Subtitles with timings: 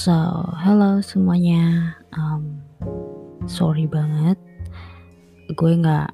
[0.00, 0.16] So,
[0.64, 1.92] hello semuanya.
[2.16, 2.64] Um,
[3.44, 4.40] sorry banget,
[5.52, 6.08] gue nggak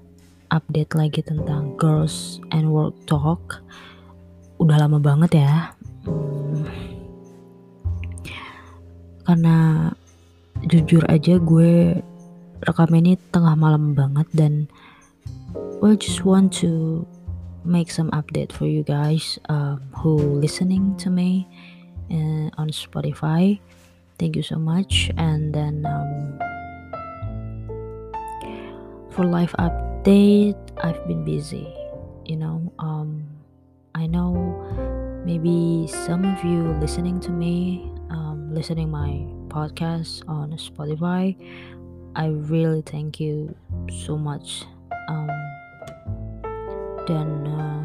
[0.51, 3.63] update lagi tentang girls and work talk.
[4.59, 5.71] Udah lama banget ya.
[6.03, 6.67] Hmm,
[9.23, 9.57] karena
[10.67, 12.03] jujur aja gue
[12.67, 14.67] rekam ini tengah malam banget dan
[15.79, 17.07] well just want to
[17.63, 21.47] make some update for you guys um, who listening to me
[22.11, 23.59] uh, on Spotify.
[24.19, 25.11] Thank you so much.
[25.17, 26.39] And then um,
[29.11, 31.69] for life update, I've been busy.
[32.25, 33.25] You know, um,
[33.95, 34.35] I know
[35.25, 41.37] maybe some of you listening to me, um, listening my podcast on Spotify.
[42.17, 43.55] I really thank you
[43.93, 44.65] so much.
[45.09, 45.31] Um,
[47.07, 47.83] dan uh,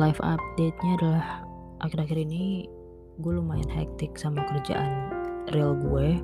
[0.00, 1.44] live update-nya adalah
[1.84, 2.64] akhir-akhir ini
[3.20, 5.12] gue lumayan hektik sama kerjaan
[5.52, 6.18] real gue.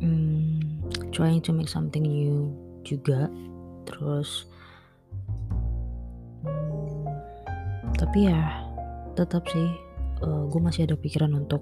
[0.00, 0.80] Hmm,
[1.12, 2.48] trying to make something new
[2.82, 3.28] juga.
[3.84, 4.48] Terus
[6.42, 7.04] hmm,
[8.00, 8.64] tapi ya
[9.12, 9.68] tetap sih
[10.24, 11.60] uh, gue masih ada pikiran untuk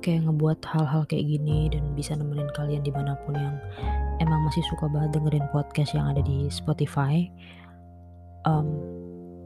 [0.00, 3.58] kayak ngebuat hal-hal kayak gini dan bisa nemenin kalian di mana pun yang
[4.22, 7.28] emang masih suka banget dengerin podcast yang ada di Spotify.
[8.46, 8.78] Um,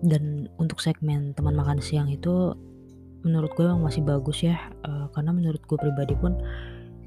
[0.05, 2.55] dan untuk segmen teman makan siang itu
[3.21, 4.57] menurut gue emang masih bagus ya
[4.89, 6.41] uh, karena menurut gue pribadi pun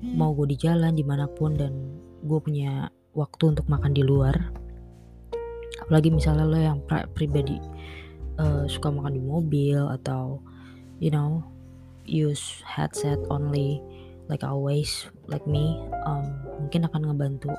[0.03, 1.73] mau gue di jalan di mana pun dan
[2.21, 4.35] gue punya waktu untuk makan di luar.
[5.83, 6.79] Apalagi misalnya lo yang
[7.15, 7.57] pribadi
[8.39, 10.39] uh, suka makan di mobil atau
[11.01, 11.43] you know
[12.07, 13.79] use headset only
[14.31, 16.23] like always like me um,
[16.59, 17.51] mungkin akan ngebantu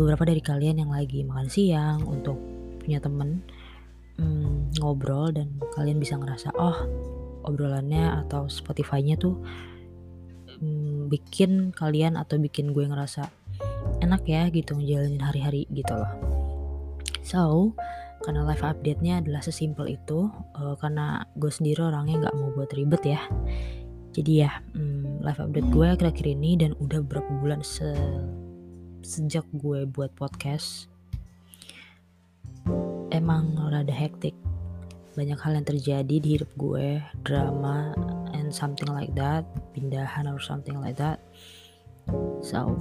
[0.00, 2.40] beberapa dari kalian yang lagi makan siang untuk
[2.80, 3.44] punya temen
[4.18, 6.76] hmm, ngobrol dan kalian bisa ngerasa oh
[7.46, 9.40] obrolannya atau Spotify-nya tuh
[10.58, 13.30] hmm, bikin kalian atau bikin gue ngerasa
[14.04, 16.12] enak ya gitu ngejalanin hari-hari gitu loh.
[17.24, 17.72] So
[18.18, 20.26] karena live update-nya adalah sesimpel itu
[20.58, 23.20] uh, karena gue sendiri orangnya nggak mau buat ribet ya.
[24.12, 27.94] Jadi ya hmm, live update gue akhir-akhir ini dan udah beberapa bulan se
[29.06, 30.90] sejak gue buat podcast
[33.18, 34.34] emang rada hektik.
[35.18, 37.90] Banyak hal yang terjadi di hidup gue drama
[38.30, 39.42] and something like that
[39.74, 41.18] pindahan or something like that.
[42.40, 42.78] So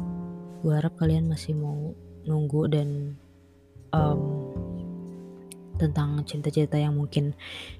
[0.61, 1.97] gue harap kalian masih mau
[2.29, 3.17] nunggu dan
[3.89, 4.53] um,
[5.81, 7.33] tentang cerita-cerita yang mungkin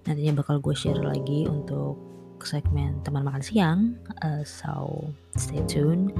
[0.06, 1.98] nantinya bakal gue share lagi untuk
[2.42, 3.80] segmen teman makan siang.
[4.26, 5.06] Uh, so
[5.38, 6.14] stay tuned.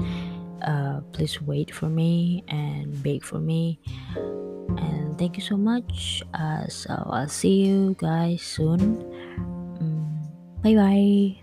[0.62, 3.78] Uh, please wait for me and bake for me
[4.68, 6.22] and thank you so much.
[6.34, 9.02] Uh, so i'll see you guys soon.
[9.80, 10.06] Mm,
[10.62, 11.36] bye bye